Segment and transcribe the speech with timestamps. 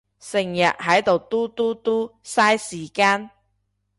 [0.19, 3.29] 成日係到嘟嘟嘟，晒時間